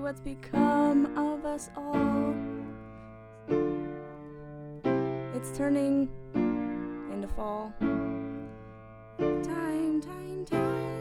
[0.00, 2.34] what's become of us all.
[5.34, 6.08] It's turning
[7.12, 7.72] into fall.
[9.18, 10.99] Time, time, time,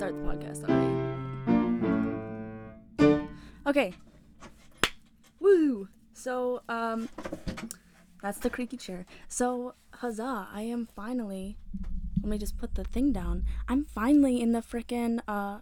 [0.00, 0.64] start the podcast
[2.96, 3.28] already.
[3.66, 3.92] Okay.
[5.40, 5.88] Woo!
[6.14, 7.10] So, um,
[8.22, 9.04] that's the creaky chair.
[9.28, 10.48] So, huzzah!
[10.50, 11.58] I am finally.
[12.22, 13.44] Let me just put the thing down.
[13.68, 15.58] I'm finally in the frickin', uh,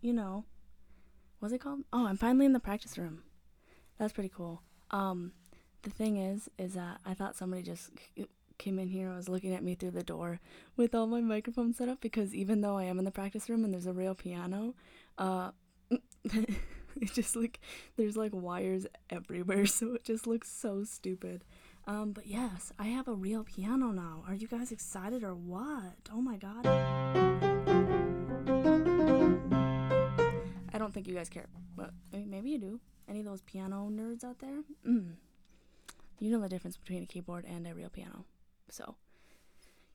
[0.00, 0.46] you know,
[1.40, 1.80] what's it called?
[1.92, 3.22] Oh, I'm finally in the practice room.
[3.98, 4.62] That's pretty cool.
[4.92, 5.32] Um,
[5.82, 7.90] the thing is, is that I thought somebody just
[8.58, 10.40] came in here and was looking at me through the door
[10.76, 13.64] with all my microphones set up because even though I am in the practice room
[13.64, 14.74] and there's a real piano,
[15.18, 15.50] uh,
[16.24, 17.60] it just like
[17.96, 21.44] there's like wires everywhere, so it just looks so stupid.
[21.86, 24.24] Um, but yes, I have a real piano now.
[24.26, 26.08] Are you guys excited or what?
[26.10, 26.66] Oh my god.
[30.72, 31.46] I don't think you guys care,
[31.76, 32.80] but maybe you do.
[33.08, 34.62] Any of those piano nerds out there?
[34.86, 35.12] Mm.
[36.20, 38.24] You know the difference between a keyboard and a real piano.
[38.70, 38.96] So,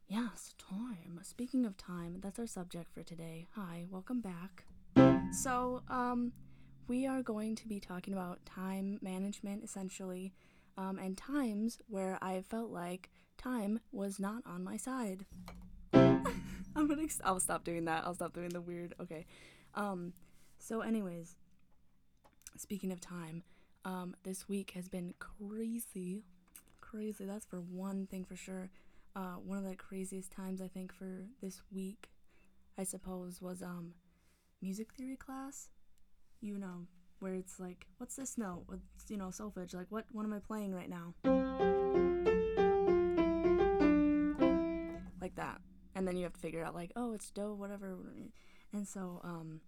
[0.08, 1.20] yes, time.
[1.24, 3.48] Speaking of time, that's our subject for today.
[3.56, 4.64] Hi, welcome back.
[5.32, 6.32] So, um,
[6.88, 10.34] we are going to be talking about time management essentially,
[10.78, 15.26] um, and times where I felt like time was not on my side.
[15.94, 16.24] I'm
[16.88, 17.08] gonna.
[17.24, 18.06] I'll stop doing that.
[18.06, 18.94] I'll stop doing the weird.
[19.02, 19.26] Okay.
[19.76, 20.14] Um.
[20.58, 21.36] So, anyways,
[22.58, 23.44] speaking of time,
[23.86, 26.24] um, this week has been crazy,
[26.90, 27.26] crazy.
[27.26, 28.70] That's for one thing for sure.
[29.16, 32.10] Uh, one of the craziest times I think for this week,
[32.78, 33.94] I suppose, was um,
[34.62, 35.70] music theory class.
[36.42, 36.88] You know,
[37.20, 38.64] where it's like, what's this note?
[38.68, 39.74] What's you know solfege?
[39.74, 40.06] Like, what?
[40.12, 41.14] What am I playing right now?
[45.22, 45.60] Like that,
[45.96, 47.98] and then you have to figure out like, oh, it's do, whatever.
[48.72, 49.62] And so, um,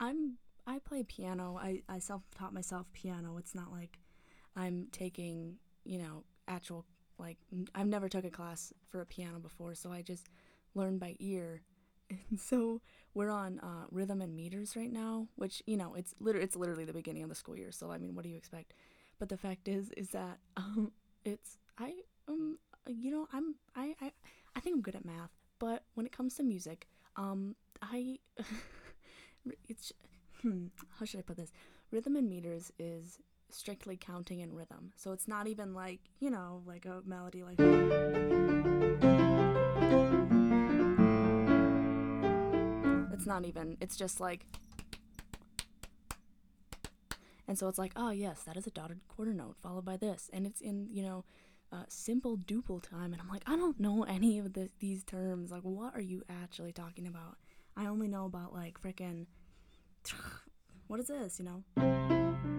[0.00, 1.58] I'm I play piano.
[1.60, 3.36] I, I self taught myself piano.
[3.38, 3.98] It's not like
[4.56, 6.84] I'm taking, you know, actual
[7.18, 7.38] like
[7.74, 10.28] I've never took a class for a piano before, so I just
[10.74, 11.62] learned by ear.
[12.30, 12.82] And so
[13.14, 16.84] we're on uh, rhythm and meters right now, which you know it's literally it's literally
[16.84, 17.72] the beginning of the school year.
[17.72, 18.74] So I mean, what do you expect?
[19.18, 20.92] But the fact is, is that um,
[21.24, 21.92] it's I
[22.28, 24.12] um you know I'm I I
[24.56, 28.18] I think I'm good at math, but when it comes to music, um I
[29.68, 29.92] it's
[30.42, 30.66] hmm,
[30.98, 31.52] how should I put this?
[31.90, 33.18] Rhythm and meters is
[33.54, 34.92] strictly counting in rhythm.
[34.96, 37.58] So it's not even like, you know, like a melody like
[43.12, 43.76] It's not even.
[43.80, 44.46] It's just like
[47.48, 50.30] And so it's like, oh yes, that is a dotted quarter note followed by this
[50.32, 51.24] and it's in, you know,
[51.70, 55.50] uh, simple duple time and I'm like, I don't know any of the, these terms.
[55.50, 57.36] Like what are you actually talking about?
[57.76, 59.26] I only know about like frickin'
[60.86, 62.51] what is this, you know?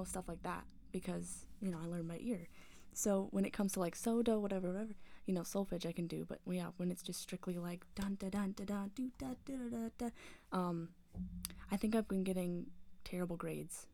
[0.00, 2.48] Know stuff like that because, you know, I learned by ear.
[2.92, 4.94] So when it comes to like soda, whatever, whatever,
[5.26, 8.28] you know, solfege I can do, but yeah, when it's just strictly like dun da
[8.28, 10.88] dun da dun do da da da da da, um,
[11.70, 12.66] I think I've been getting
[13.04, 13.86] terrible grades.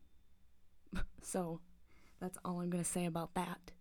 [1.21, 1.59] so
[2.19, 3.71] that's all I'm gonna say about that.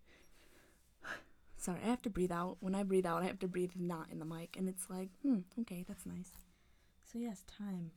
[1.57, 2.59] Sorry, I have to breathe out.
[2.61, 5.09] When I breathe out, I have to breathe not in the mic, and it's like,
[5.23, 6.33] hmm, okay, that's nice.
[7.11, 7.93] So yes, time,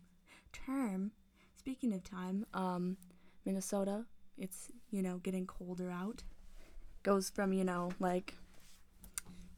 [0.54, 1.12] term.
[1.58, 2.96] Speaking of time, um,
[3.44, 4.06] Minnesota,
[4.40, 6.24] it's you know getting colder out.
[7.04, 8.36] Goes from you know like,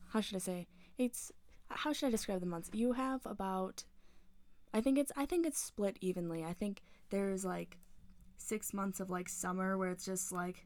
[0.09, 0.67] how should I say?
[0.97, 1.31] It's
[1.69, 2.69] how should I describe the months?
[2.73, 3.85] You have about,
[4.73, 6.43] I think it's I think it's split evenly.
[6.43, 7.77] I think there's like
[8.37, 10.65] six months of like summer where it's just like.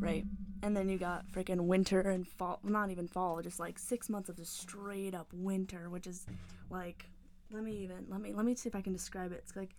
[0.00, 0.24] Right.
[0.62, 2.60] And then you got freaking winter and fall.
[2.62, 6.26] Not even fall, just like six months of just straight up winter, which is
[6.70, 7.06] like.
[7.52, 8.06] Let me even.
[8.08, 8.32] Let me.
[8.32, 9.44] Let me see if I can describe it.
[9.44, 9.70] It's like.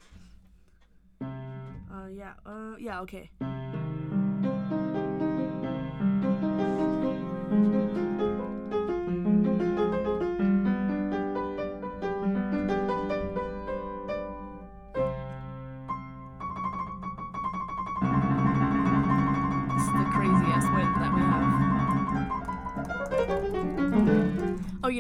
[1.22, 2.34] Uh, yeah.
[2.46, 3.30] Uh, yeah, okay.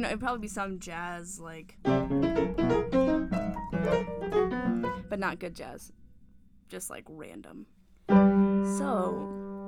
[0.03, 1.77] Know, it'd probably be some jazz, like.
[5.09, 5.91] But not good jazz.
[6.67, 7.65] Just like random.
[8.09, 9.65] So,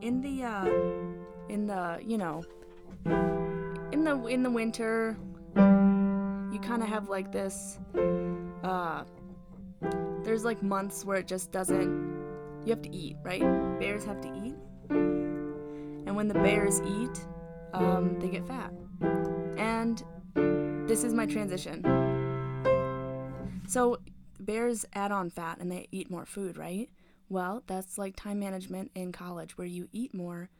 [0.00, 0.66] in the, uh,
[1.48, 2.44] in the, you know,
[3.92, 5.16] in the, in the winter,
[5.56, 7.78] you kind of have like this,
[8.62, 9.04] uh,
[10.22, 11.88] there's like months where it just doesn't,
[12.64, 13.40] you have to eat, right?
[13.78, 14.54] Bears have to eat.
[14.90, 17.26] And when the bears eat,
[17.72, 18.72] um, they get fat.
[19.88, 20.04] And
[20.86, 21.82] this is my transition.
[23.66, 23.98] So,
[24.38, 26.90] bears add on fat and they eat more food, right?
[27.30, 30.50] Well, that's like time management in college where you eat more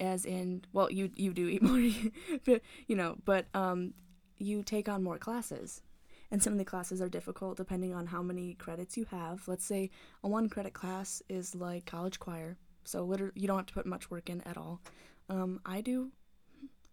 [0.00, 1.88] as in well you you do eat more
[2.44, 3.94] but you know but um
[4.38, 5.82] you take on more classes
[6.32, 9.64] and some of the classes are difficult depending on how many credits you have let's
[9.64, 9.88] say
[10.24, 13.86] a one credit class is like college choir so literally you don't have to put
[13.86, 14.80] much work in at all
[15.28, 16.10] um, i do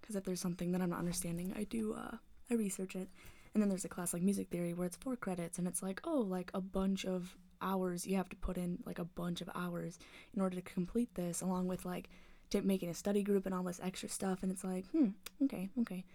[0.01, 2.15] because if there's something that i'm not understanding i do uh,
[2.49, 3.07] i research it.
[3.53, 6.01] And then there's a class like music theory where it's four credits and it's like
[6.05, 9.49] oh like a bunch of hours you have to put in like a bunch of
[9.53, 9.99] hours
[10.33, 12.09] in order to complete this along with like
[12.49, 14.39] to making a study group and all this extra stuff.
[14.41, 15.09] And it's like hmm
[15.43, 16.05] okay okay.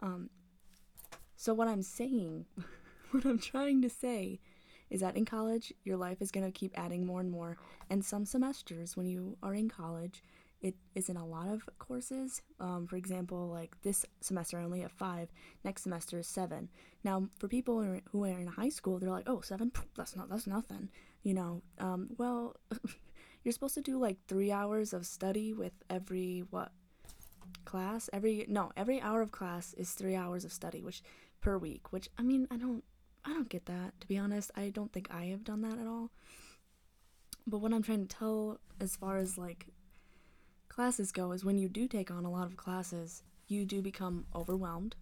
[0.00, 0.30] Um
[1.36, 2.46] so what i'm saying
[3.10, 4.40] what i'm trying to say
[4.90, 7.58] is that in college your life is going to keep adding more and more.
[7.90, 10.22] And some semesters when you are in college
[10.60, 12.42] it is in a lot of courses.
[12.58, 15.28] Um, for example like this semester i only have five.
[15.64, 16.68] Next semester is seven.
[17.04, 19.72] Now for people who are, in high school they're like oh seven?
[19.96, 20.88] That's not that's nothing
[21.22, 21.62] you know?
[21.78, 22.56] Um, well
[23.44, 26.72] you're supposed to do like three hours of study with every what
[27.64, 28.10] class?
[28.12, 31.02] Every no every hour of class is three hours of study which
[31.40, 32.82] per week which i mean i don't
[33.24, 34.50] i don't get that to be honest.
[34.56, 36.10] I don't think i have done that at all.
[37.46, 39.66] But what i'm trying to tell as far as like
[40.78, 44.24] classes go is when you do take on a lot of classes you do become
[44.34, 44.94] overwhelmed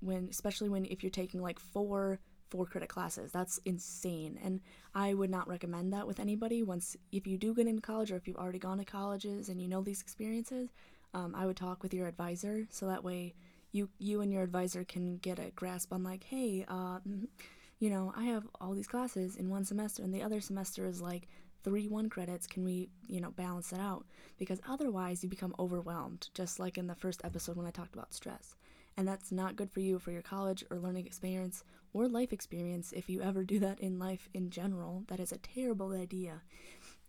[0.00, 2.20] when especially when if you're taking like four
[2.54, 3.32] four credit classes.
[3.32, 4.38] That's insane.
[4.42, 4.60] And
[4.94, 6.62] I would not recommend that with anybody.
[6.62, 9.60] Once, if you do get into college or if you've already gone to colleges and
[9.60, 10.70] you know these experiences,
[11.14, 13.34] um, I would talk with your advisor so that way
[13.72, 16.98] you you and your advisor can get a grasp on like, hey, uh,
[17.80, 21.00] you know, I have all these classes in one semester and the other semester is
[21.00, 21.26] like
[21.64, 22.46] three one credits.
[22.46, 24.06] Can we, you know, balance it out?
[24.38, 28.14] Because otherwise you become overwhelmed, just like in the first episode when I talked about
[28.14, 28.54] stress
[28.96, 32.92] and that's not good for you for your college or learning experience or life experience
[32.92, 35.04] if you ever do that in life in general.
[35.08, 36.42] That is a terrible idea.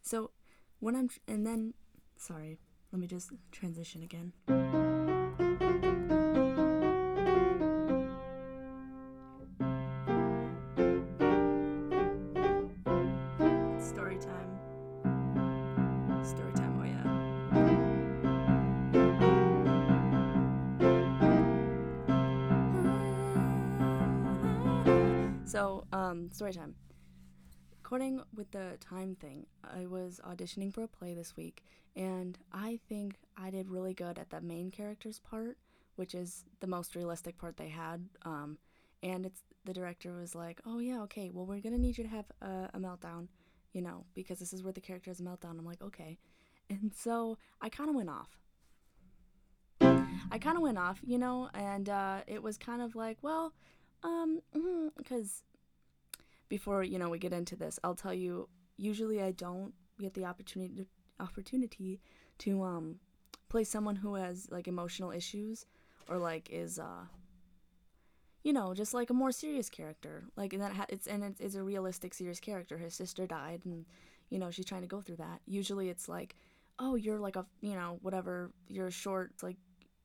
[0.02, 0.32] So,
[0.80, 1.74] when I'm, and then,
[2.18, 2.58] sorry,
[2.92, 4.85] let me just transition again.
[25.56, 26.76] So, um, story time.
[27.80, 31.64] According with the time thing, I was auditioning for a play this week,
[31.96, 35.58] and I think I did really good at the main character's part,
[35.96, 38.04] which is the most realistic part they had.
[38.24, 38.58] Um,
[39.02, 41.32] and it's the director was like, "Oh yeah, okay.
[41.34, 43.30] Well, we're gonna need you to have a, a meltdown,
[43.72, 46.18] you know, because this is where the character has a meltdown." I'm like, "Okay,"
[46.70, 48.38] and so I kind of went off.
[50.32, 53.54] I kind of went off, you know, and uh, it was kind of like, well,
[54.06, 54.42] um,
[54.98, 55.44] because
[56.48, 58.48] before you know we get into this, I'll tell you.
[58.78, 60.86] Usually, I don't get the opportunity to,
[61.24, 62.02] opportunity
[62.40, 63.00] to um
[63.48, 65.66] play someone who has like emotional issues
[66.10, 67.06] or like is uh
[68.44, 70.26] you know just like a more serious character.
[70.36, 72.78] Like and that ha- it's and it's, it's a realistic serious character.
[72.78, 73.86] His sister died and
[74.30, 75.40] you know she's trying to go through that.
[75.48, 76.36] Usually it's like
[76.78, 79.56] oh you're like a you know whatever you're short it's like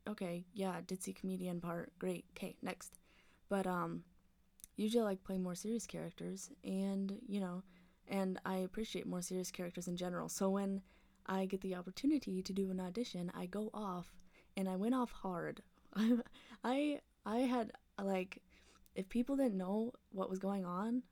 [0.08, 1.92] okay yeah ditzy comedian part.
[1.98, 2.24] Great.
[2.36, 2.99] Okay next
[3.50, 4.02] but um
[4.76, 7.62] usually I like playing more serious characters and you know
[8.08, 10.28] and I appreciate more serious characters in general.
[10.28, 10.80] So when
[11.26, 14.16] I get the opportunity to do an audition I go off
[14.56, 15.62] and I went off hard.
[15.94, 16.18] I
[16.64, 18.42] I I had like
[18.94, 21.02] if people didn't know what was going on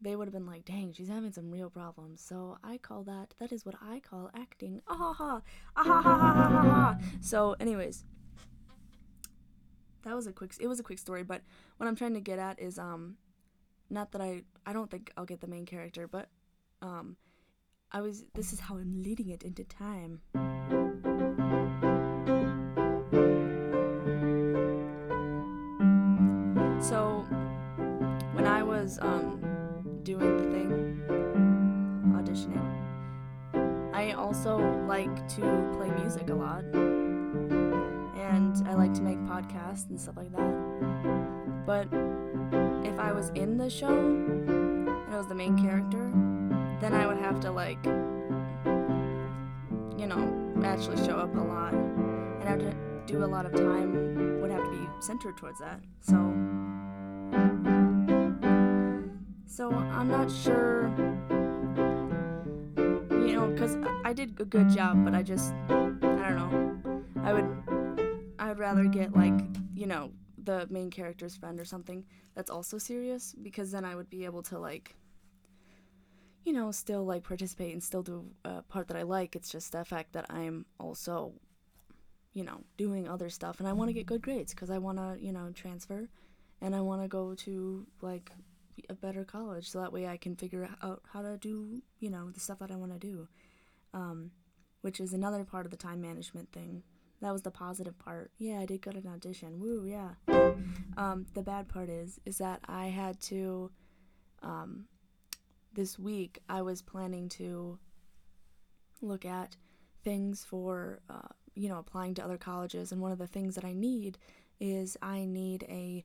[0.00, 2.20] they would have been like dang she's having some real problems.
[2.20, 4.80] So I call that that is what I call acting.
[4.88, 5.42] Ah ha ha.
[5.76, 6.98] Ah ha ha ha ha ha.
[7.20, 8.04] So anyways
[10.04, 11.42] that was a quick it was a quick story but
[11.78, 13.16] what i'm trying to get at is um
[13.90, 16.28] not that i i don't think i'll get the main character but
[16.82, 17.16] um
[17.92, 20.20] i was this is how i'm leading it into time.
[26.80, 27.24] So
[28.34, 29.40] when i was um
[30.02, 31.02] doing the thing
[32.14, 32.70] auditioning
[33.94, 35.40] i also like to
[35.76, 36.62] play music a lot
[38.60, 41.66] and I like to make podcasts and stuff like that.
[41.66, 41.88] But
[42.86, 46.10] if I was in the show and I was the main character,
[46.80, 47.84] then I would have to like
[49.96, 51.72] you know, actually show up a lot.
[51.72, 52.74] And I have to
[53.06, 55.80] do a lot of time would have to be centered towards that.
[56.00, 56.14] So
[59.46, 60.92] So I'm not sure
[63.10, 67.02] you know, cuz I did a good job, but I just I don't know.
[67.22, 67.63] I would
[68.54, 69.34] I would rather get like,
[69.74, 70.12] you know,
[70.44, 72.04] the main character's friend or something
[72.36, 74.94] that's also serious because then I would be able to like
[76.44, 79.34] you know, still like participate and still do a part that I like.
[79.34, 81.32] It's just the fact that I'm also,
[82.32, 84.98] you know, doing other stuff and I want to get good grades because I want
[84.98, 86.08] to, you know, transfer
[86.60, 88.30] and I want to go to like
[88.88, 92.30] a better college so that way I can figure out how to do, you know,
[92.30, 93.26] the stuff that I want to do.
[93.92, 94.30] Um,
[94.82, 96.84] which is another part of the time management thing.
[97.20, 98.30] That was the positive part.
[98.38, 99.60] Yeah, I did at an audition.
[99.60, 100.10] Woo, yeah.
[100.96, 103.70] Um, the bad part is is that I had to
[104.42, 104.86] um,
[105.74, 107.78] this week I was planning to
[109.00, 109.56] look at
[110.02, 112.92] things for, uh, you know, applying to other colleges.
[112.92, 114.18] And one of the things that I need
[114.60, 116.04] is I need a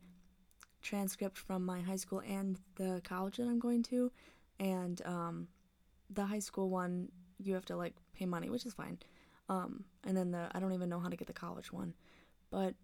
[0.81, 4.11] transcript from my high school and the college that I'm going to.
[4.59, 5.47] And um,
[6.09, 8.97] the high school one, you have to like pay money, which is fine.
[9.49, 11.95] Um, and then the, I don't even know how to get the college one.
[12.51, 12.75] But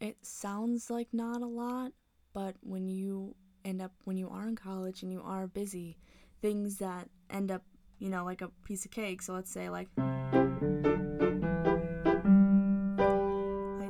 [0.00, 1.92] it sounds like not a lot,
[2.32, 3.34] but when you
[3.64, 5.96] end up, when you are in college and you are busy,
[6.42, 7.62] things that end up,
[7.98, 9.22] you know, like a piece of cake.
[9.22, 10.06] So let's say like like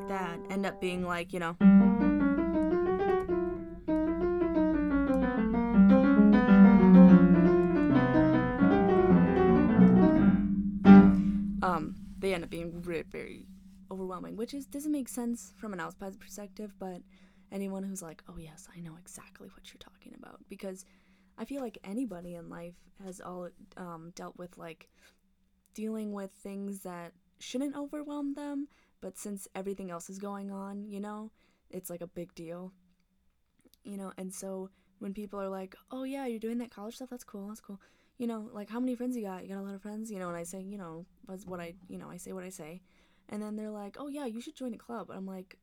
[0.08, 1.56] that end up being like, you know,
[11.62, 13.46] um they end up being very, very
[13.90, 17.00] overwhelming, which is doesn't make sense from an outside perspective, but
[17.52, 20.84] anyone who's like, "Oh yes, I know exactly what you're talking about," because
[21.38, 24.88] I feel like anybody in life has all um, dealt with like
[25.74, 28.68] dealing with things that shouldn't overwhelm them,
[29.00, 31.30] but since everything else is going on, you know,
[31.70, 32.72] it's like a big deal.
[33.84, 37.10] You know, and so when people are like, "Oh yeah, you're doing that college stuff.
[37.10, 37.48] That's cool.
[37.48, 37.80] That's cool."
[38.18, 39.44] You know, like how many friends you got?
[39.44, 40.28] You got a lot of friends, you know.
[40.28, 41.06] And I say, you know,
[41.46, 42.82] what I, you know, I say what I say,
[43.28, 45.56] and then they're like, "Oh yeah, you should join a club." And I'm like,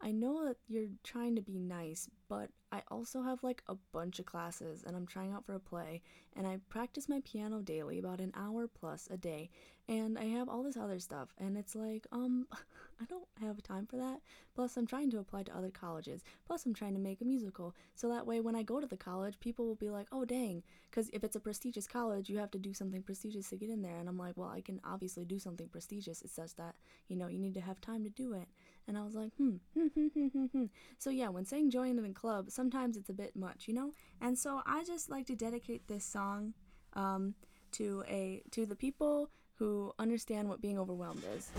[0.00, 4.20] I know that you're trying to be nice, but I also have like a bunch
[4.20, 6.02] of classes and I'm trying out for a play
[6.36, 9.50] and I practice my piano daily about an hour plus a day
[9.88, 12.46] and I have all this other stuff and it's like um
[13.00, 14.20] I don't have time for that.
[14.54, 16.22] Plus I'm trying to apply to other colleges.
[16.46, 17.74] Plus I'm trying to make a musical.
[17.94, 20.62] So that way when I go to the college, people will be like, "Oh dang."
[20.92, 23.82] Cuz if it's a prestigious college, you have to do something prestigious to get in
[23.82, 26.22] there and I'm like, "Well, I can obviously do something prestigious.
[26.22, 26.76] It's just that,
[27.08, 28.48] you know, you need to have time to do it."
[28.88, 29.56] And I was like, hmm.
[29.74, 30.64] Hmm, hmm, hmm, hmm, hmm.
[30.98, 33.92] So yeah, when saying join in a club, sometimes it's a bit much, you know?
[34.22, 36.54] And so I just like to dedicate this song
[36.94, 37.34] um,
[37.72, 39.28] to a to the people
[39.58, 41.50] who understand what being overwhelmed is.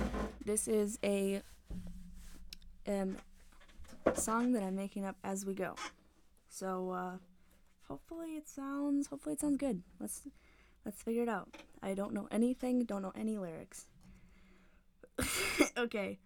[0.43, 1.43] This is a
[2.87, 3.15] um,
[4.15, 5.75] song that I'm making up as we go.
[6.49, 7.17] So uh,
[7.87, 9.83] hopefully it sounds hopefully it sounds good.
[9.99, 10.23] Let's
[10.83, 11.55] let's figure it out.
[11.83, 13.85] I don't know anything, don't know any lyrics.
[15.77, 16.17] okay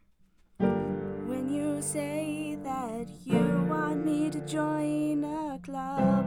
[1.84, 6.25] say that you want me to join a club.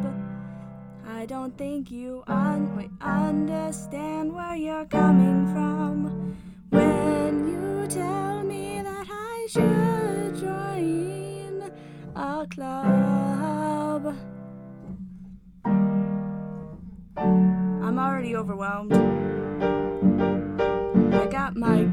[1.08, 6.36] I don't think you un- understand where you're coming from
[6.68, 11.72] when you tell me that I should join
[12.14, 14.14] a club.
[17.82, 18.92] I'm already overwhelmed.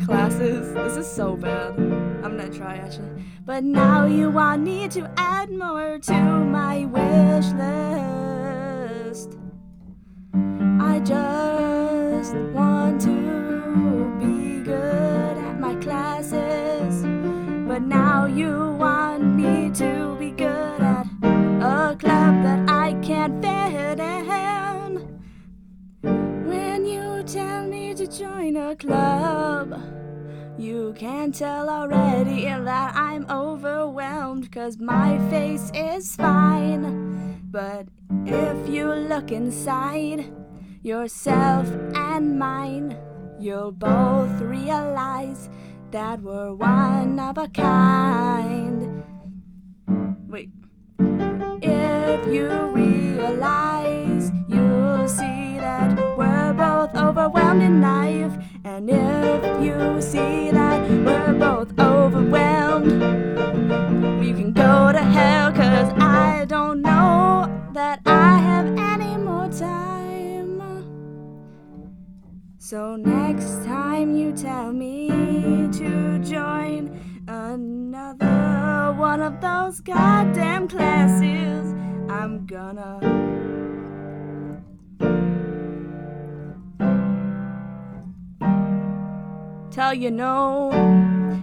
[0.06, 0.74] Classes.
[0.74, 1.76] This is so bad.
[1.76, 3.24] I'm gonna try actually.
[3.46, 9.38] But now you want me to add more to my wish list.
[10.82, 17.04] I just want to be good at my classes.
[17.68, 18.73] But now you
[28.76, 29.82] club.
[30.58, 37.42] You can tell already that I'm overwhelmed, cause my face is fine.
[37.52, 37.88] But
[38.26, 40.32] if you look inside
[40.84, 42.98] yourself and mine,
[43.40, 45.50] you'll both realize
[45.92, 49.04] that we're one of a kind.
[50.28, 50.50] Wait.
[51.62, 58.34] If you realize, you'll see that we're both overwhelmed in life.
[58.76, 62.92] And if you see that we're both overwhelmed
[64.26, 70.60] you can go to hell, cause I don't know that I have any more time.
[72.58, 75.08] So next time you tell me
[75.74, 81.72] to join another one of those goddamn classes,
[82.10, 83.73] I'm gonna.
[89.74, 90.70] Tell you no,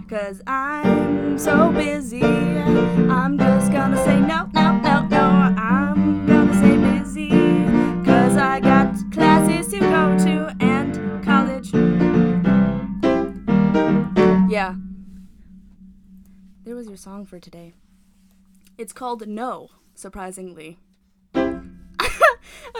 [0.07, 2.23] cause I'm so busy.
[2.23, 5.19] I'm just gonna say no, no, no, no.
[5.57, 7.27] I'm gonna say busy,
[8.05, 10.95] cause I got classes to go to and
[11.25, 11.73] college.
[14.49, 14.75] Yeah.
[16.63, 17.73] There was your song for today.
[18.77, 20.79] It's called No, surprisingly.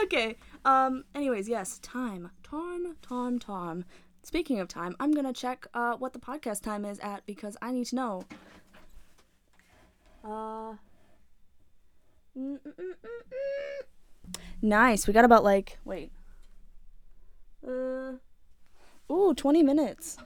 [0.02, 0.36] okay.
[0.64, 2.30] Um anyways, yes, time.
[2.42, 3.84] Time, time, time.
[4.22, 7.72] Speaking of time, I'm to check uh what the podcast time is at because I
[7.72, 8.24] need to know.
[10.24, 10.76] Uh
[12.38, 12.94] mm, mm, mm.
[14.62, 15.06] Nice.
[15.06, 16.12] We got about like wait.
[17.66, 18.12] Uh
[19.10, 20.16] Ooh, 20 minutes.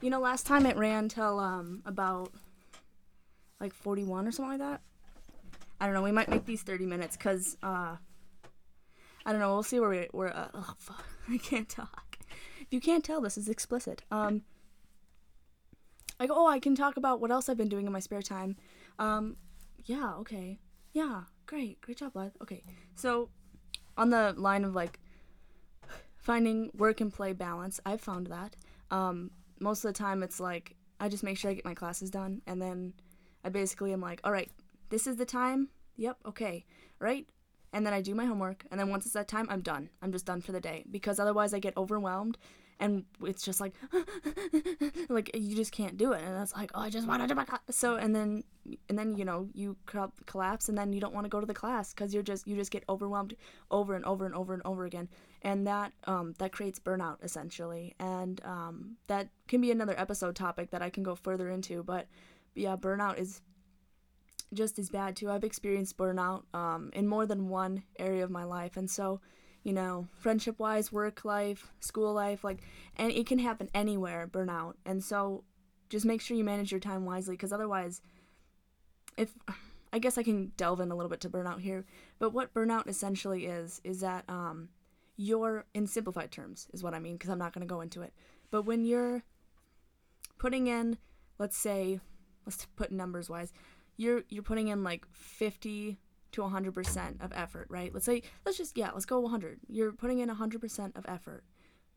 [0.00, 2.32] You know, last time it ran till um about
[3.60, 4.80] like 41 or something like that.
[5.80, 6.02] I don't know.
[6.02, 7.96] We might make these 30 minutes because uh,
[9.26, 9.52] I don't know.
[9.52, 10.28] We'll see where we, we're.
[10.28, 11.04] Uh, oh, fuck.
[11.30, 12.03] I can't talk.
[12.74, 14.02] You can't tell, this is explicit.
[14.10, 14.42] Um,
[16.18, 18.56] like, oh, I can talk about what else I've been doing in my spare time.
[18.98, 19.36] Um,
[19.84, 20.58] yeah, okay.
[20.92, 21.80] Yeah, great.
[21.82, 22.32] Great job, lad.
[22.42, 22.64] Okay.
[22.96, 23.28] So,
[23.96, 24.98] on the line of like
[26.16, 28.56] finding work and play balance, I've found that.
[28.90, 32.10] Um, most of the time, it's like I just make sure I get my classes
[32.10, 32.92] done, and then
[33.44, 34.50] I basically am like, all right,
[34.88, 35.68] this is the time.
[35.96, 36.64] Yep, okay,
[36.98, 37.24] right?
[37.72, 39.90] And then I do my homework, and then once it's that time, I'm done.
[40.02, 42.36] I'm just done for the day because otherwise I get overwhelmed,
[42.80, 43.74] and it's just like,
[45.08, 47.34] like you just can't do it, and that's like, oh, I just want to do
[47.34, 47.60] my class.
[47.70, 48.44] So and then
[48.88, 49.76] and then you know you
[50.26, 52.56] collapse, and then you don't want to go to the class because you're just you
[52.56, 53.34] just get overwhelmed
[53.70, 55.08] over and over and over and over again,
[55.42, 60.70] and that um that creates burnout essentially, and um that can be another episode topic
[60.70, 62.06] that I can go further into, but
[62.54, 63.40] yeah, burnout is
[64.52, 65.30] just as bad too.
[65.30, 69.20] I've experienced burnout um, in more than one area of my life, and so
[69.64, 72.60] you know, friendship wise, work life, school life, like,
[72.96, 74.28] and it can happen anywhere.
[74.30, 75.42] Burnout, and so
[75.88, 78.00] just make sure you manage your time wisely, because otherwise,
[79.16, 79.34] if
[79.92, 81.84] I guess I can delve in a little bit to burnout here,
[82.18, 84.68] but what burnout essentially is is that um,
[85.16, 88.02] you're in simplified terms is what I mean, because I'm not going to go into
[88.02, 88.12] it,
[88.50, 89.22] but when you're
[90.38, 90.98] putting in,
[91.38, 92.00] let's say,
[92.44, 93.52] let's put numbers wise,
[93.96, 95.96] you're you're putting in like 50
[96.34, 97.92] to 100% of effort, right?
[97.92, 99.60] Let's say let's just yeah, let's go 100.
[99.68, 101.44] You're putting in 100% of effort,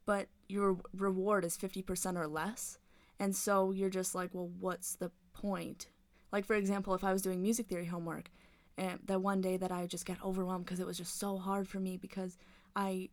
[0.06, 2.78] but your reward is 50% or less.
[3.20, 5.88] And so you're just like, well, what's the point?
[6.32, 8.30] Like for example, if I was doing music theory homework,
[8.78, 11.68] and that one day that I just got overwhelmed because it was just so hard
[11.68, 12.38] for me because
[12.76, 13.10] I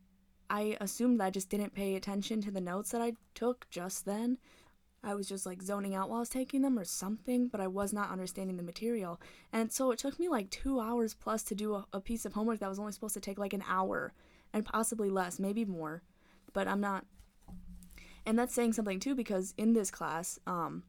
[0.51, 4.05] I assumed that I just didn't pay attention to the notes that I took just
[4.05, 4.37] then.
[5.05, 7.67] I was just like zoning out while I was taking them or something, but I
[7.67, 9.21] was not understanding the material.
[9.53, 12.33] And so it took me like two hours plus to do a, a, piece of
[12.33, 14.13] homework that was only supposed to take like an hour
[14.53, 16.03] and possibly less, maybe more.
[16.53, 17.05] But I'm not.
[18.27, 20.85] And that's saying something too because in this class, um,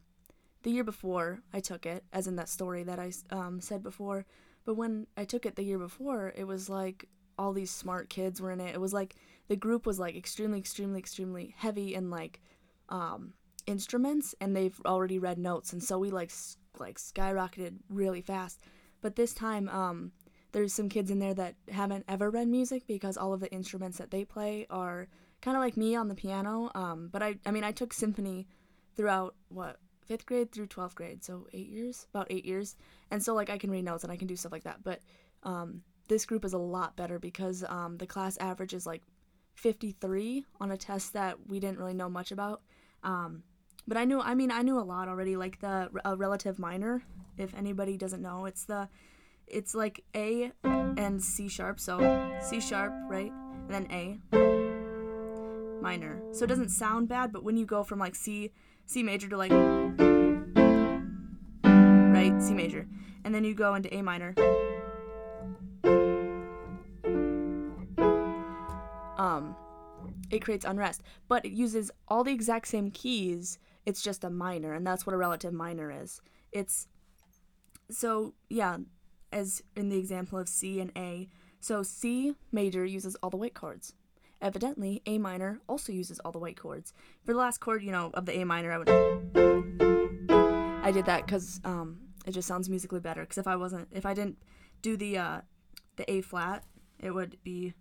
[0.63, 4.25] the year before I took it, as in that story that I um, said before,
[4.65, 8.41] but when I took it the year before, it was like all these smart kids
[8.41, 8.73] were in it.
[8.73, 9.15] It was like
[9.47, 12.41] the group was like extremely, extremely, extremely heavy and like
[12.89, 13.33] um,
[13.67, 16.31] instruments and they've already read notes and so we like
[16.79, 18.61] like skyrocketed really fast.
[19.01, 20.11] But this time um
[20.51, 23.97] there's some kids in there that haven't ever read music because all of the instruments
[23.97, 25.07] that they play are
[25.41, 28.47] kind of like me on the piano um but I I mean I took symphony
[28.95, 29.77] throughout what
[30.09, 32.75] 5th grade through 12th grade so 8 years about 8 years.
[33.11, 35.01] And so like I can read notes and I can do stuff like that but
[35.43, 39.01] um this group is a lot better because um the class average is like
[39.55, 42.61] 53 on a test that we didn't really know much about.
[43.03, 43.43] Um
[43.87, 47.03] but I knew, I mean, I knew a lot already, like the uh, relative minor.
[47.37, 48.89] If anybody doesn't know, it's the,
[49.47, 51.79] it's like A and C sharp.
[51.79, 51.99] So
[52.41, 54.19] C sharp, right, and then A
[55.81, 56.21] minor.
[56.31, 58.51] So it doesn't sound bad, but when you go from like C,
[58.85, 59.51] C major to like,
[61.61, 62.87] right, C major,
[63.23, 64.33] and then you go into A minor.
[69.17, 69.55] Um,
[70.29, 74.73] it creates unrest, but it uses all the exact same keys it's just a minor,
[74.73, 76.21] and that's what a relative minor is.
[76.51, 76.87] It's
[77.89, 78.77] so yeah,
[79.31, 81.27] as in the example of C and A.
[81.59, 83.93] So C major uses all the white chords.
[84.41, 86.93] Evidently, A minor also uses all the white chords.
[87.25, 88.89] For the last chord, you know, of the A minor, I would
[90.85, 93.21] I did that because um, it just sounds musically better.
[93.21, 94.37] Because if I wasn't, if I didn't
[94.81, 95.41] do the uh,
[95.95, 96.63] the A flat,
[96.99, 97.73] it would be,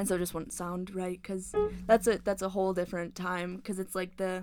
[0.00, 1.20] and so it just wouldn't sound right.
[1.22, 1.54] Because
[1.86, 3.56] that's a that's a whole different time.
[3.56, 4.40] Because it's like the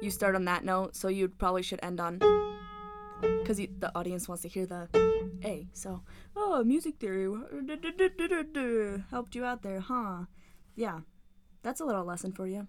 [0.00, 2.18] you start on that note, so you probably should end on
[3.20, 4.88] because the audience wants to hear the
[5.44, 5.68] A.
[5.74, 6.00] So,
[6.34, 7.30] oh, music theory
[9.10, 10.24] helped you out there, huh?
[10.74, 11.00] Yeah,
[11.62, 12.66] that's a little lesson for you.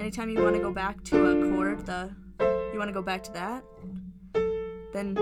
[0.00, 2.10] Anytime you want to go back to a chord, the
[2.72, 3.62] you want to go back to that,
[4.92, 5.16] then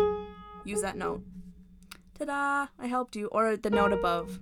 [0.65, 1.23] use that note.
[2.19, 2.69] Ta-da!
[2.79, 4.41] I helped you, or the note above,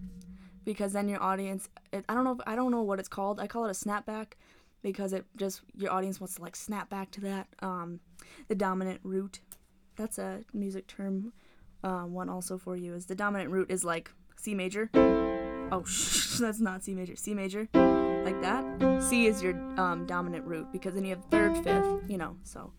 [0.66, 1.70] because then your audience.
[1.94, 2.32] It, I don't know.
[2.32, 3.40] If, I don't know what it's called.
[3.40, 4.32] I call it a snapback
[4.82, 7.48] because it just your audience wants to like snap back to that.
[7.62, 8.00] Um,
[8.48, 9.40] the dominant root
[9.96, 11.32] that's a music term
[11.82, 14.90] uh, one also for you is the dominant root is like C major.
[15.72, 17.16] Oh, shh, that's not C major.
[17.16, 19.02] C major, like that.
[19.02, 22.72] C is your um, dominant root because then you have third, fifth, you know, so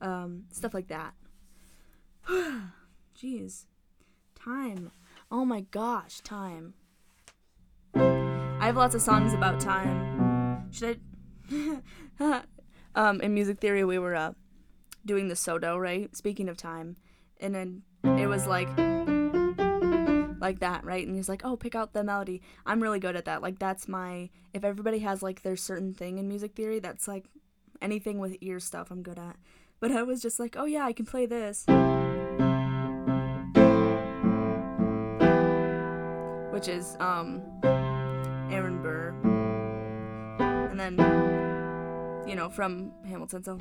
[0.00, 1.14] um, stuff like that.
[3.16, 3.66] Jeez,
[4.34, 4.90] time.
[5.30, 6.74] Oh my gosh, time.
[8.60, 10.70] I have lots of songs about time.
[10.70, 11.00] Should
[11.50, 12.42] I?
[12.94, 14.34] um, in music theory, we were uh,
[15.06, 16.14] doing the sodo, right?
[16.14, 16.96] Speaking of time.
[17.40, 18.68] And then it was like
[20.40, 21.06] like that, right?
[21.06, 23.40] And he's like, "Oh, pick out the melody." I'm really good at that.
[23.40, 27.24] Like that's my if everybody has like their certain thing in music theory, that's like
[27.80, 29.36] anything with ear stuff I'm good at.
[29.80, 31.64] But I was just like, "Oh yeah, I can play this."
[36.52, 37.40] Which is um
[40.80, 43.56] And then you know, from Hamilton so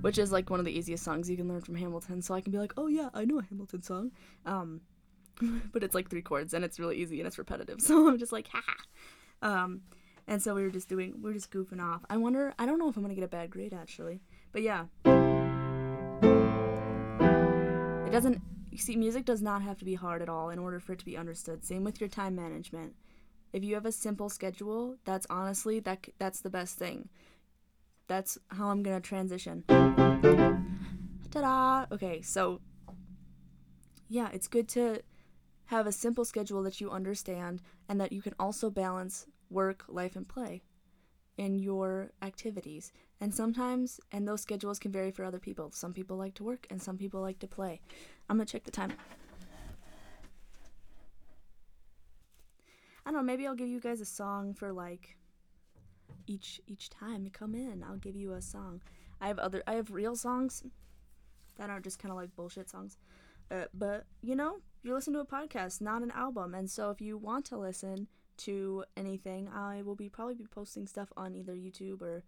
[0.00, 2.22] which is like one of the easiest songs you can learn from Hamilton.
[2.22, 4.12] So I can be like, oh yeah, I know a Hamilton song.
[4.46, 4.80] Um,
[5.72, 7.80] but it's like three chords and it's really easy and it's repetitive.
[7.82, 8.62] So I'm just like, ha.
[9.42, 9.82] Um,
[10.26, 12.04] and so we were just doing, we were just goofing off.
[12.08, 14.20] I wonder, I don't know if I'm gonna get a bad grade actually,
[14.52, 14.84] but yeah.
[18.06, 18.40] It doesn't.
[18.78, 21.00] You see, music does not have to be hard at all in order for it
[21.00, 21.64] to be understood.
[21.64, 22.94] Same with your time management.
[23.52, 27.08] If you have a simple schedule, that's honestly that that's the best thing
[28.08, 29.64] that's how I'm gonna transition.
[31.30, 31.86] Ta-da!
[31.92, 32.60] Okay, so
[34.08, 35.02] yeah, it's good to
[35.66, 40.16] have a simple schedule that you understand and that you can also balance work, life,
[40.16, 40.62] and play
[41.38, 42.92] in your activities.
[43.20, 45.70] And sometimes, and those schedules can vary for other people.
[45.72, 47.80] Some people like to work and some people like to play.
[48.28, 48.92] I'm gonna check the time.
[53.06, 55.16] I don't know, maybe I'll give you guys a song for like
[56.26, 58.82] each each time you come in, I'll give you a song.
[59.20, 60.62] I have other I have real songs
[61.56, 62.98] that aren't just kind of like bullshit songs.
[63.50, 66.54] Uh, but you know, you listen to a podcast, not an album.
[66.54, 70.86] And so if you want to listen to anything, I will be probably be posting
[70.86, 72.24] stuff on either YouTube or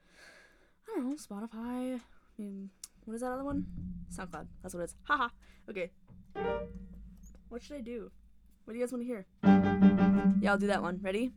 [0.88, 1.96] I don't know, Spotify.
[1.96, 2.00] I
[2.38, 2.70] mean,
[3.04, 3.66] what is that other one?
[4.12, 4.46] SoundCloud.
[4.62, 4.94] That's what it is.
[5.04, 5.28] Haha.
[5.68, 5.90] okay.
[7.48, 8.10] What should I do?
[8.64, 9.26] What do you guys want to hear?
[10.40, 11.00] Yeah, I'll do that one.
[11.02, 11.32] Ready?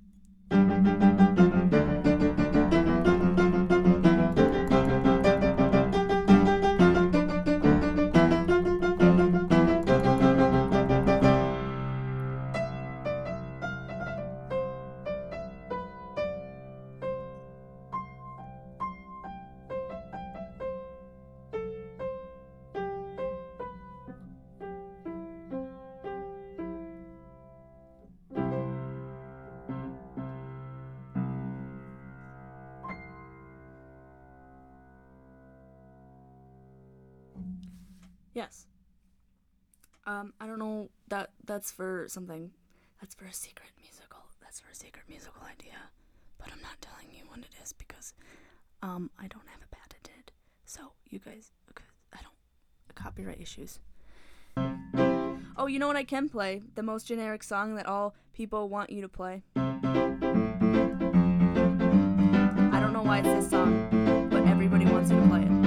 [38.34, 38.68] Yes.
[40.06, 42.52] Um, I don't know that that's for something.
[43.00, 44.20] That's for a secret musical.
[44.42, 45.76] That's for a secret musical idea.
[46.38, 48.14] But I'm not telling you what it is because
[48.82, 50.32] um I don't have it patented.
[50.66, 51.52] So you guys
[52.12, 52.36] I don't
[52.96, 53.80] copyright issues.
[55.56, 56.62] Oh, you know what I can play?
[56.76, 59.44] The most generic song that all people want you to play.
[59.56, 59.62] I
[62.80, 65.63] don't know why it's this song, but everybody wants you to play it.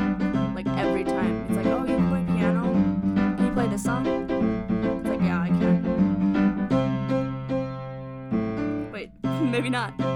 [9.71, 10.16] Maybe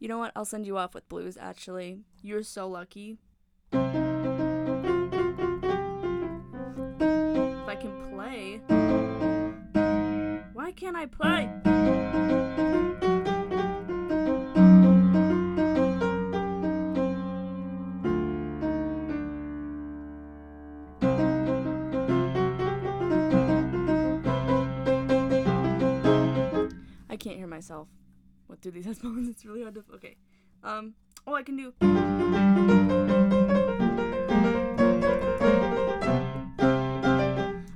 [0.00, 0.32] You know what?
[0.34, 1.36] I'll send you off with blues.
[1.38, 3.18] Actually, you're so lucky.
[3.70, 3.80] If
[7.68, 8.62] I can play.
[10.54, 11.50] Why can't I play?
[28.60, 29.28] Through these headphones.
[29.28, 29.84] It's really hard to.
[29.94, 30.16] Okay.
[30.62, 30.94] Um.
[31.26, 31.72] Oh, I can do.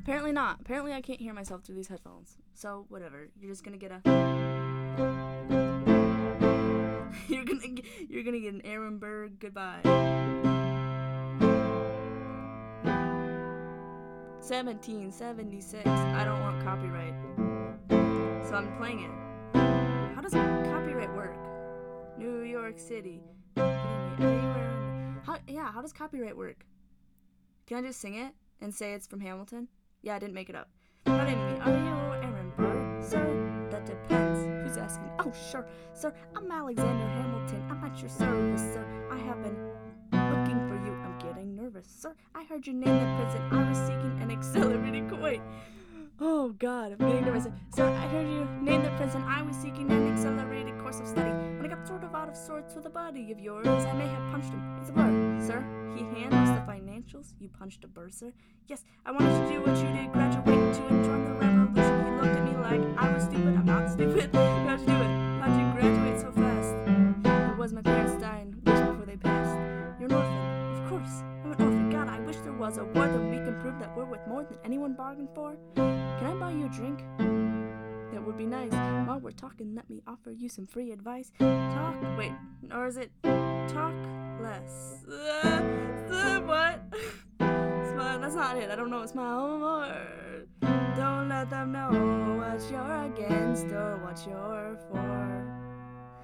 [0.02, 0.60] Apparently not.
[0.60, 2.36] Apparently I can't hear myself through these headphones.
[2.54, 3.28] So whatever.
[3.40, 4.00] You're just gonna get a.
[7.28, 9.80] you're gonna get, you're gonna get an Aaron Burr goodbye.
[14.40, 15.86] Seventeen seventy six.
[15.86, 17.14] I don't want copyright.
[18.46, 19.23] So I'm playing it.
[20.24, 21.36] Does copyright work?
[22.16, 23.20] New York City.
[23.56, 26.64] How yeah, how does copyright work?
[27.66, 28.32] Can I just sing it
[28.62, 29.68] and say it's from Hamilton?
[30.00, 30.70] Yeah, I didn't make it up.
[31.04, 33.02] Pardon me, are you Aaron Burr?
[33.06, 34.66] Sir, that depends.
[34.66, 35.10] Who's asking?
[35.18, 35.66] Oh, sure.
[35.92, 37.62] Sir, I'm Alexander Hamilton.
[37.68, 38.82] I'm at your service, sir.
[39.10, 39.58] I have been
[40.10, 40.94] looking for you.
[41.04, 41.86] I'm getting nervous.
[41.86, 43.42] Sir, I heard your name in prison.
[43.50, 44.84] I was seeking an accelerated
[45.20, 45.42] wait.
[46.20, 47.48] Oh God, I'm getting nervous.
[47.74, 49.22] Sir, I heard you name the prison.
[49.22, 51.30] I was seeking an accelerated course of study.
[51.30, 54.06] When I got sort of out of sorts with a buddy of yours, I may
[54.06, 54.76] have punched him.
[54.80, 55.64] It's a blur, sir.
[55.96, 57.32] He handles the financials.
[57.40, 58.32] You punched a bursar.
[58.68, 62.06] Yes, I wanted to do what you did, graduate to and join the revolution.
[62.06, 63.56] He looked at me like I was stupid.
[63.56, 64.34] I'm not stupid.
[64.34, 65.40] How'd you do it?
[65.42, 67.52] How'd you graduate so fast?
[67.52, 68.14] It was my parents
[72.64, 75.54] was a war that we can prove that we're worth more than anyone bargained for.
[75.76, 77.04] Can I buy you a drink?
[78.10, 78.72] That would be nice.
[79.06, 81.30] While we're talking, let me offer you some free advice.
[81.38, 82.32] Talk, wait,
[82.72, 83.92] or is it talk
[84.40, 85.04] less?
[85.06, 85.60] Uh,
[86.10, 86.80] uh, what?
[87.38, 88.70] Smile, that's not it.
[88.70, 90.06] I don't know what smile more.
[90.96, 91.90] Don't let them know
[92.38, 95.44] what you're against or what you're for.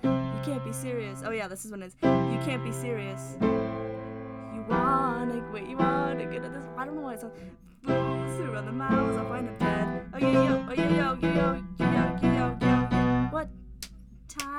[0.02, 1.20] You can't be serious.
[1.22, 1.96] Oh yeah, this is when it's.
[2.02, 3.36] You can't be serious
[5.40, 6.18] like, wait, you want?
[6.18, 6.64] to get at this.
[6.76, 7.32] I don't know why it's like,
[7.82, 10.06] fools who run the mouths, I find a bed.
[10.14, 11.89] Oh, yeah, yo, oh, yeah, yo, yeah, oh, yo, yo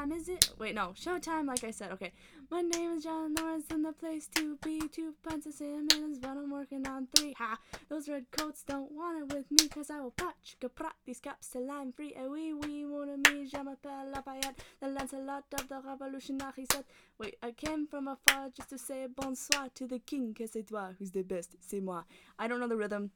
[0.01, 0.49] time is it?
[0.57, 1.47] Wait, no, showtime.
[1.47, 2.11] Like I said, okay.
[2.49, 4.81] My name is John Laurens, and the place to be.
[4.91, 7.33] Two pints of Sam Adams, but I'm working on three.
[7.37, 7.57] Ha!
[7.87, 11.47] Those red coats don't want it with me, cause I will patch caprat these caps
[11.49, 12.13] till I'm free.
[12.17, 16.85] Eh oui, oui, mon ami, je m'appelle Lafayette, the Lancelot of the Revolutionary set.
[17.19, 20.93] Wait, I came from afar just to say bonsoir to the king, que c'est toi
[20.99, 22.05] who's the best, c'est moi.
[22.39, 23.11] I don't know the rhythm.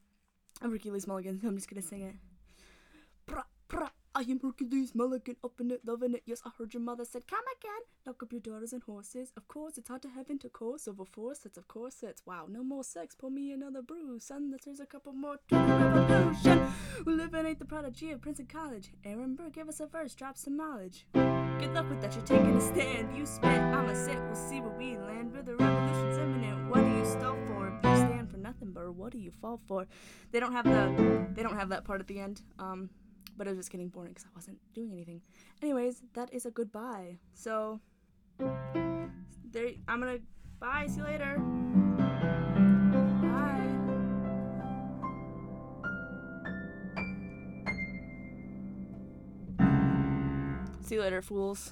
[0.62, 2.35] I'm Hercules Mulligan, so I'm just gonna sing it.
[4.17, 6.23] I am Hercules Mulligan, up in it, loving it.
[6.25, 7.82] Yes, I heard your mother said, Come again.
[8.06, 9.34] Lock up your daughters and horses.
[9.36, 12.21] Of course, it's hard to have intercourse over four sets of corsets.
[12.25, 13.13] Wow, no more sex.
[13.13, 14.17] Pour me another brew.
[14.19, 16.65] Son, there's a couple more to the revolution.
[17.06, 18.93] We'll eliminate the prodigy of Princeton College.
[19.04, 21.08] Aaron Burr, give us a verse, drop some knowledge.
[21.13, 23.17] Good luck with that, you're taking a stand.
[23.17, 25.34] You spit, I'ma sit, we'll see where we land.
[25.34, 26.69] Where the revolution's imminent.
[26.69, 27.67] What do you stall for?
[27.67, 28.91] If You stand for nothing, Burr.
[28.91, 29.88] What do you fall for?
[30.32, 32.41] They don't have the, they don't have that part at the end.
[32.60, 32.89] Um,
[33.38, 35.21] but it was just getting boring because I wasn't doing anything.
[35.62, 37.17] Anyways, that is a goodbye.
[37.34, 37.80] So,
[39.52, 40.19] there, I'm gonna
[40.60, 40.88] bye.
[40.88, 41.38] See you later.
[43.21, 43.71] Bye.
[50.82, 51.71] See you later, fools.